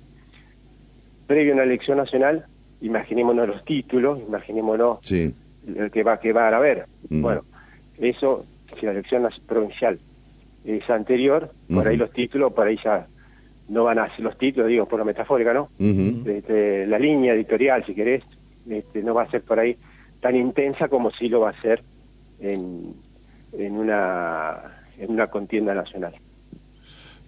previo 1.27 1.53
a 1.53 1.55
una 1.55 1.65
elección 1.65 1.99
nacional, 1.99 2.47
imaginémonos 2.81 3.49
los 3.49 3.65
títulos, 3.65 4.21
imaginémonos 4.27 4.99
el 5.13 5.91
que 5.93 6.03
va, 6.03 6.19
que 6.19 6.33
va 6.33 6.49
a 6.49 6.57
haber. 6.57 6.87
Bueno, 7.11 7.43
eso 7.99 8.45
si 8.79 8.87
la 8.87 8.93
elección 8.93 9.29
provincial 9.47 9.99
es 10.65 10.91
anterior, 10.91 11.51
por 11.73 11.87
ahí 11.87 11.97
los 11.97 12.11
títulos, 12.11 12.53
por 12.53 12.67
ahí 12.67 12.79
ya 12.83 13.07
no 13.69 13.85
van 13.85 13.99
a 13.99 14.15
ser 14.15 14.25
los 14.25 14.37
títulos, 14.39 14.69
digo, 14.69 14.87
por 14.87 14.99
la 14.99 15.05
metafórica, 15.05 15.53
¿no? 15.53 15.69
Este, 15.79 16.87
la 16.87 16.99
línea 16.99 17.35
editorial, 17.35 17.85
si 17.85 17.95
querés, 17.95 18.23
este, 18.69 19.03
no 19.03 19.15
va 19.15 19.23
a 19.23 19.31
ser 19.31 19.43
por 19.43 19.59
ahí 19.59 19.77
tan 20.21 20.37
intensa 20.37 20.89
como 20.89 21.11
si 21.11 21.29
lo 21.29 21.41
va 21.41 21.51
a 21.51 21.63
ser 21.63 21.83
en, 22.41 22.95
en 23.53 23.73
una, 23.73 24.83
en 24.99 25.11
una 25.11 25.29
contienda 25.29 25.75
nacional. 25.75 26.15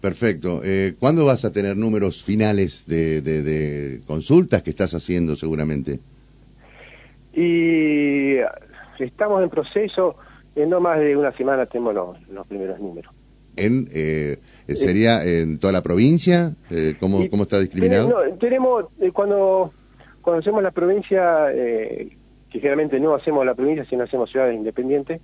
Perfecto. 0.01 0.61
Eh, 0.65 0.95
¿Cuándo 0.99 1.25
vas 1.25 1.45
a 1.45 1.53
tener 1.53 1.77
números 1.77 2.23
finales 2.23 2.87
de, 2.87 3.21
de, 3.21 4.01
consultas 4.07 4.63
que 4.63 4.71
estás 4.71 4.95
haciendo 4.95 5.35
seguramente? 5.35 5.99
Y 7.35 8.37
estamos 8.99 9.43
en 9.43 9.51
proceso, 9.51 10.17
en 10.59 10.71
no 10.71 10.81
más 10.81 10.99
de 10.99 11.17
una 11.17 11.33
semana 11.33 11.67
tenemos 11.67 11.95
los, 11.95 12.47
primeros 12.47 12.81
números. 12.81 13.13
En, 13.57 13.89
eh, 13.93 14.39
¿Sería 14.69 15.25
en 15.25 15.59
toda 15.59 15.73
la 15.73 15.83
provincia? 15.83 16.55
Eh, 16.71 16.95
¿cómo, 16.99 17.29
¿Cómo 17.29 17.45
está 17.45 17.61
discriminado? 17.61 18.13
tenemos, 18.39 18.87
eh, 19.01 19.11
cuando, 19.13 19.73
cuando 20.21 20.41
hacemos 20.41 20.63
la 20.63 20.71
provincia, 20.71 21.53
eh, 21.53 22.17
que 22.51 22.59
generalmente 22.61 23.01
no 23.01 23.15
hacemos 23.15 23.45
la 23.47 23.55
provincia, 23.55 23.85
sino 23.89 24.05
hacemos 24.05 24.31
ciudades 24.31 24.57
independientes, 24.57 25.21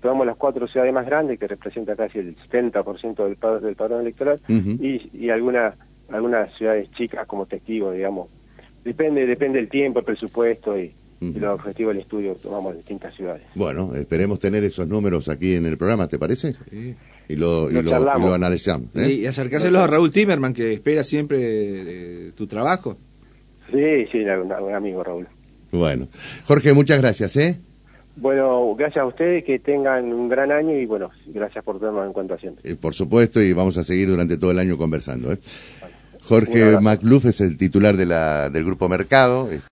tomamos 0.00 0.26
las 0.26 0.36
cuatro 0.36 0.66
ciudades 0.68 0.92
más 0.92 1.06
grandes, 1.06 1.38
que 1.38 1.48
representan 1.48 1.96
casi 1.96 2.18
el 2.18 2.36
70% 2.36 3.24
del, 3.24 3.62
del 3.62 3.76
padrón 3.76 4.00
electoral, 4.02 4.40
y, 4.48 5.10
y 5.12 5.30
algunas 5.30 5.74
algunas 6.10 6.50
ciudades 6.56 6.90
chicas 6.92 7.26
como 7.26 7.44
testigos, 7.44 7.94
digamos. 7.94 8.28
Depende 8.82 9.26
depende 9.26 9.58
del 9.58 9.68
tiempo, 9.68 9.98
el 9.98 10.04
presupuesto 10.06 10.78
y, 10.78 10.94
los 11.20 11.54
objetivos 11.54 11.94
del 11.94 12.02
estudio 12.02 12.34
tomamos 12.36 12.76
distintas 12.76 13.14
ciudades. 13.14 13.42
Bueno, 13.54 13.94
esperemos 13.94 14.38
tener 14.38 14.62
esos 14.64 14.86
números 14.86 15.28
aquí 15.28 15.54
en 15.54 15.66
el 15.66 15.76
programa, 15.76 16.06
¿te 16.06 16.18
parece? 16.18 16.54
Sí. 16.70 16.94
Y 17.28 17.36
lo, 17.36 17.70
y 17.70 17.82
lo, 17.82 18.32
analizamos. 18.32 18.94
¿eh? 18.96 19.12
Y 19.12 19.26
acercárselos 19.26 19.82
a 19.82 19.86
Raúl 19.86 20.10
Timerman, 20.10 20.54
que 20.54 20.72
espera 20.72 21.04
siempre 21.04 22.32
tu 22.32 22.46
trabajo. 22.46 22.96
Sí, 23.70 24.06
sí, 24.10 24.20
un 24.20 24.74
amigo 24.74 25.04
Raúl. 25.04 25.26
Bueno, 25.70 26.08
Jorge, 26.46 26.72
muchas 26.72 26.98
gracias, 27.00 27.36
¿eh? 27.36 27.60
Bueno, 28.16 28.74
gracias 28.74 29.02
a 29.02 29.06
ustedes, 29.06 29.44
que 29.44 29.58
tengan 29.58 30.12
un 30.12 30.28
gran 30.28 30.50
año 30.50 30.76
y 30.76 30.86
bueno, 30.86 31.10
gracias 31.26 31.62
por 31.62 31.78
tenernos 31.78 32.06
en 32.06 32.12
cuenta 32.12 32.36
siempre. 32.38 32.68
Eh, 32.68 32.74
por 32.74 32.94
supuesto, 32.94 33.40
y 33.40 33.52
vamos 33.52 33.76
a 33.76 33.84
seguir 33.84 34.08
durante 34.08 34.38
todo 34.38 34.50
el 34.50 34.58
año 34.58 34.76
conversando. 34.76 35.32
¿eh? 35.32 35.38
Jorge 36.22 36.78
MacLuff 36.80 37.26
es 37.26 37.40
el 37.40 37.56
titular 37.56 37.96
de 37.96 38.06
la, 38.06 38.50
del 38.50 38.64
Grupo 38.64 38.88
Mercado. 38.88 39.48